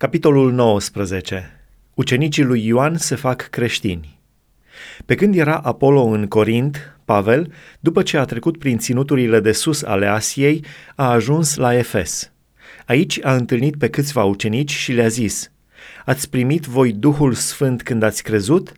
[0.00, 1.64] Capitolul 19.
[1.94, 4.20] Ucenicii lui Ioan se fac creștini.
[5.06, 9.82] Pe când era Apollo în Corint, Pavel, după ce a trecut prin ținuturile de sus
[9.82, 12.32] ale Asiei, a ajuns la Efes.
[12.86, 15.52] Aici a întâlnit pe câțiva ucenici și le-a zis,
[16.04, 18.72] Ați primit voi Duhul Sfânt când ați crezut?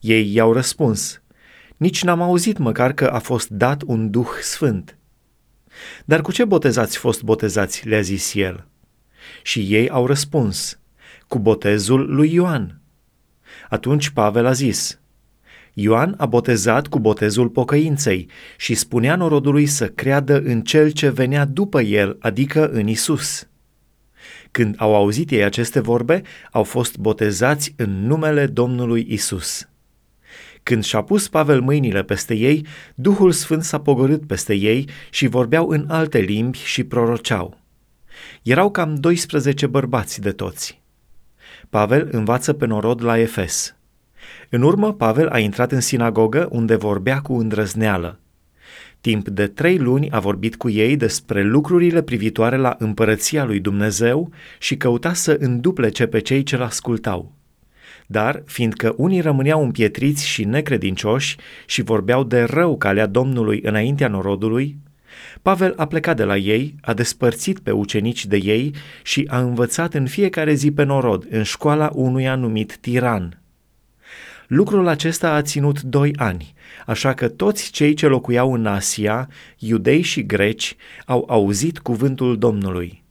[0.00, 1.22] Ei i-au răspuns,
[1.76, 4.98] Nici n-am auzit măcar că a fost dat un Duh Sfânt.
[6.04, 7.88] Dar cu ce botezați fost botezați?
[7.88, 8.66] le-a zis el.
[9.42, 10.78] Și ei au răspuns,
[11.28, 12.80] cu botezul lui Ioan.
[13.68, 15.00] Atunci Pavel a zis,
[15.72, 21.44] Ioan a botezat cu botezul pocăinței și spunea norodului să creadă în cel ce venea
[21.44, 23.48] după el, adică în Isus.
[24.50, 29.68] Când au auzit ei aceste vorbe, au fost botezați în numele Domnului Isus.
[30.62, 35.68] Când și-a pus Pavel mâinile peste ei, Duhul Sfânt s-a pogorât peste ei și vorbeau
[35.68, 37.60] în alte limbi și proroceau.
[38.42, 40.82] Erau cam 12 bărbați de toți.
[41.70, 43.76] Pavel învață pe norod la Efes.
[44.48, 48.20] În urmă, Pavel a intrat în sinagogă unde vorbea cu îndrăzneală.
[49.00, 54.30] Timp de trei luni a vorbit cu ei despre lucrurile privitoare la împărăția lui Dumnezeu
[54.58, 57.32] și căuta să înduplece pe cei ce-l ascultau.
[58.06, 64.76] Dar, fiindcă unii rămâneau împietriți și necredincioși și vorbeau de rău calea Domnului înaintea norodului,
[65.42, 69.94] Pavel a plecat de la ei, a despărțit pe ucenici de ei și a învățat
[69.94, 73.40] în fiecare zi pe norod, în școala unuia numit Tiran.
[74.46, 76.54] Lucrul acesta a ținut doi ani,
[76.86, 79.28] așa că toți cei ce locuiau în Asia,
[79.58, 83.04] iudei și greci, au auzit cuvântul Domnului.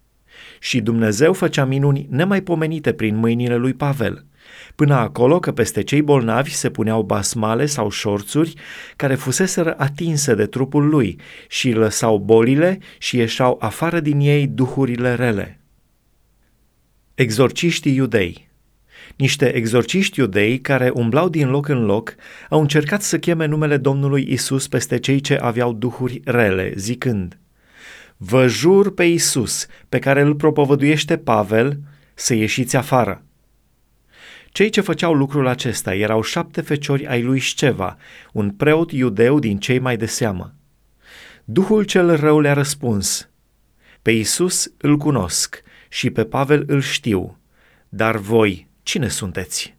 [0.60, 4.26] Și Dumnezeu făcea minuni nemaipomenite prin mâinile lui Pavel–
[4.76, 8.54] Până acolo că peste cei bolnavi se puneau basmale sau șorțuri
[8.96, 15.16] care fuseseră atinse de trupul lui și lăsau bolile și ieșau afară din ei duhurile
[15.16, 15.60] rele.
[17.14, 18.46] Exorciștii iudei
[19.16, 22.16] niște exorciști iudei care umblau din loc în loc
[22.50, 27.38] au încercat să cheme numele Domnului Isus peste cei ce aveau duhuri rele, zicând,
[28.18, 31.80] Vă jur pe Isus, pe care îl propovăduiește Pavel,
[32.14, 33.25] să ieșiți afară.
[34.56, 37.98] Cei ce făceau lucrul acesta erau șapte feciori ai lui Sceva,
[38.34, 40.54] un preot iudeu din cei mai de seamă.
[41.46, 43.30] Duhul cel rău le-a răspuns,
[44.02, 47.38] Pe Iisus îl cunosc și pe Pavel îl știu,
[47.90, 49.76] dar voi cine sunteți?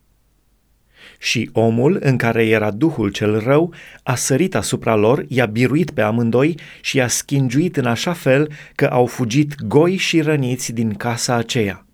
[1.19, 6.03] Și omul în care era Duhul cel rău a sărit asupra lor, i-a biruit pe
[6.03, 11.35] amândoi și i-a schingiuit în așa fel că au fugit goi și răniți din casa
[11.35, 11.86] aceea.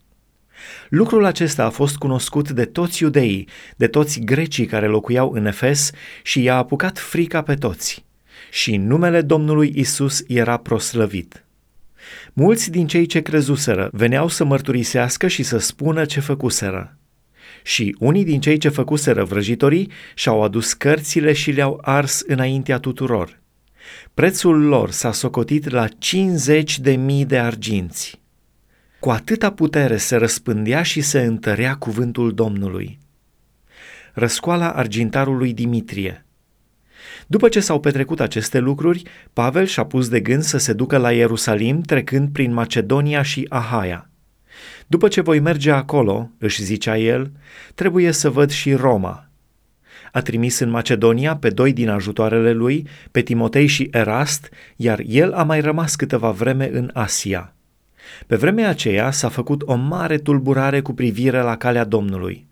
[0.89, 5.91] Lucrul acesta a fost cunoscut de toți iudeii, de toți grecii care locuiau în Efes
[6.23, 8.05] și i-a apucat frica pe toți.
[8.50, 11.45] Și numele Domnului Isus era proslăvit.
[12.33, 16.97] Mulți din cei ce crezuseră veneau să mărturisească și să spună ce făcuseră.
[17.62, 23.41] Și unii din cei ce făcuseră vrăjitorii și-au adus cărțile și le-au ars înaintea tuturor.
[24.15, 28.22] Prețul lor s-a socotit la 50 de mii de arginți.
[29.03, 32.99] Cu atâta putere se răspândea și se întărea cuvântul Domnului.
[34.13, 36.27] Răscoala argintarului Dimitrie
[37.27, 39.03] După ce s-au petrecut aceste lucruri,
[39.33, 44.11] Pavel și-a pus de gând să se ducă la Ierusalim trecând prin Macedonia și Ahaia.
[44.87, 47.31] După ce voi merge acolo, își zicea el,
[47.75, 49.31] trebuie să văd și Roma.
[50.13, 55.33] A trimis în Macedonia pe doi din ajutoarele lui, pe Timotei și Erast, iar el
[55.33, 57.52] a mai rămas câteva vreme în Asia.
[58.27, 62.47] Pe vremea aceea s-a făcut o mare tulburare cu privire la calea Domnului.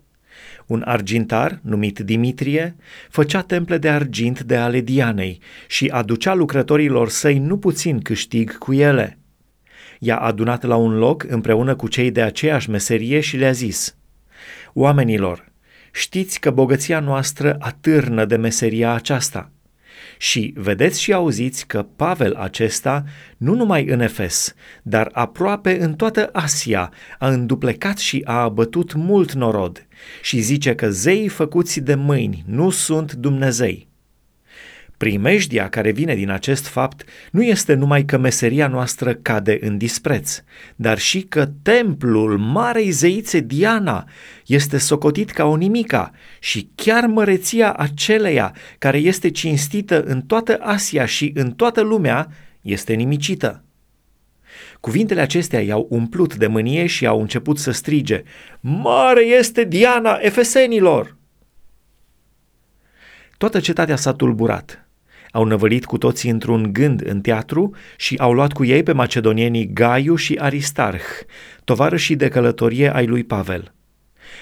[0.65, 2.75] Un argintar, numit Dimitrie,
[3.09, 8.73] făcea temple de argint de ale Dianei și aducea lucrătorilor săi nu puțin câștig cu
[8.73, 9.17] ele.
[9.99, 13.95] I-a adunat la un loc împreună cu cei de aceeași meserie și le-a zis,
[14.73, 15.51] Oamenilor,
[15.91, 19.51] știți că bogăția noastră atârnă de meseria aceasta–
[20.21, 23.03] și vedeți și auziți că Pavel acesta,
[23.37, 29.33] nu numai în Efes, dar aproape în toată Asia, a înduplecat și a abătut mult
[29.33, 29.87] norod
[30.21, 33.90] și zice că zeii făcuți de mâini nu sunt Dumnezei.
[35.01, 40.43] Primejdia care vine din acest fapt nu este numai că meseria noastră cade în dispreț,
[40.75, 44.07] dar și că templul Marei Zeițe Diana
[44.45, 51.05] este socotit ca o nimica și chiar măreția aceleia care este cinstită în toată Asia
[51.05, 52.27] și în toată lumea
[52.61, 53.63] este nimicită.
[54.79, 58.23] Cuvintele acestea i-au umplut de mânie și au început să strige,
[58.59, 61.17] Mare este Diana efesenilor!
[63.37, 64.80] Toată cetatea s-a tulburat
[65.31, 69.73] Au năvălit cu toții într-un gând în teatru și au luat cu ei pe macedonienii
[69.73, 71.03] Gaiu și Aristarh,
[71.63, 73.73] tovarășii de călătorie ai lui Pavel.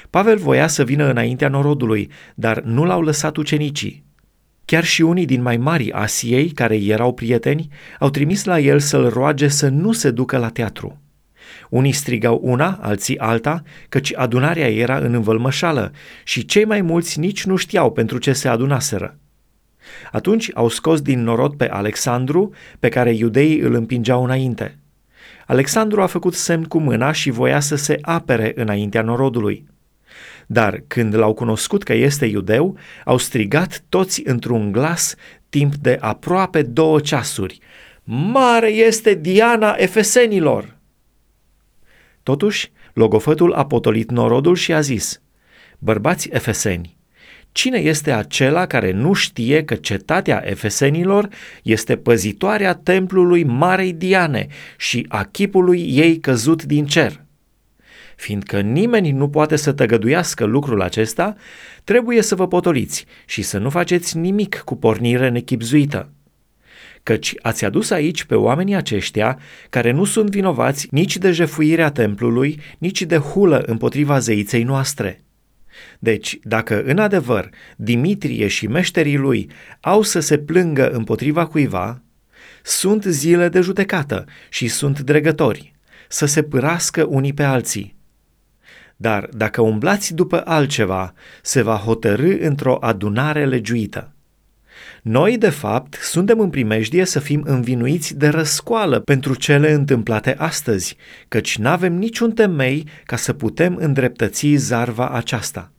[0.09, 4.03] Pavel voia să vină înaintea norodului, dar nu l-au lăsat ucenicii.
[4.65, 7.67] Chiar și unii din mai mari Asiei, care erau prieteni,
[7.99, 11.01] au trimis la el să-l roage să nu se ducă la teatru.
[11.69, 15.91] Unii strigau una, alții alta, căci adunarea era în învălmășală
[16.23, 19.19] și cei mai mulți nici nu știau pentru ce se adunaseră.
[20.11, 24.77] Atunci au scos din norod pe Alexandru, pe care iudeii îl împingeau înainte.
[25.45, 29.67] Alexandru a făcut semn cu mâna și voia să se apere înaintea norodului.
[30.47, 35.15] Dar când l-au cunoscut că este iudeu, au strigat toți într-un glas
[35.49, 37.59] timp de aproape două ceasuri.
[38.03, 40.77] Mare este Diana Efesenilor!
[42.23, 45.21] Totuși, logofătul a potolit norodul și a zis,
[45.79, 46.97] Bărbați efeseni,
[47.51, 51.29] cine este acela care nu știe că cetatea efesenilor
[51.63, 54.47] este păzitoarea templului Marei Diane
[54.77, 57.23] și a chipului ei căzut din cer?
[58.15, 61.35] Fiindcă nimeni nu poate să tăgăduiască lucrul acesta,
[61.83, 66.09] trebuie să vă potoliți și să nu faceți nimic cu pornire nechipzuită
[67.03, 72.59] căci ați adus aici pe oamenii aceștia care nu sunt vinovați nici de jefuirea templului,
[72.77, 75.23] nici de hulă împotriva zeiței noastre.
[75.99, 79.49] Deci, dacă în adevăr Dimitrie și meșterii lui
[79.79, 82.01] au să se plângă împotriva cuiva,
[82.63, 85.75] sunt zile de judecată și sunt dregători,
[86.07, 87.97] să se pârască unii pe alții.
[88.95, 94.13] Dar dacă umblați după altceva, se va hotărâ într-o adunare legiuită.
[95.03, 100.95] Noi, de fapt, suntem în primejdie să fim învinuiți de răscoală pentru cele întâmplate astăzi,
[101.27, 105.71] căci n-avem niciun temei ca să putem îndreptăți zarva aceasta.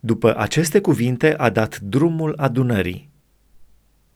[0.00, 3.11] După aceste cuvinte a dat drumul adunării.